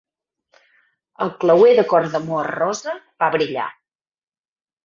[1.25, 3.71] El clauer de cor d'amor rosa va brillar.